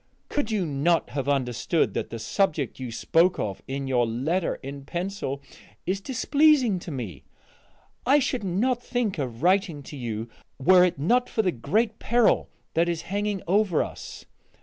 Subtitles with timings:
[0.29, 4.83] Could you not have understood that the subject you spoke of in your letter in
[4.83, 5.43] pencil
[5.85, 7.23] is displeasing to me?
[8.03, 10.27] I should not think of writing to you
[10.57, 14.25] were it not for the great peril that is hanging over us.